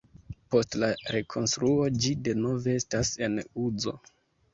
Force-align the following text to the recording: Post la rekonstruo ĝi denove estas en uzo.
Post 0.53 0.77
la 0.83 0.87
rekonstruo 1.15 1.85
ĝi 2.05 2.13
denove 2.29 2.73
estas 2.79 3.13
en 3.29 3.37
uzo. 3.67 3.95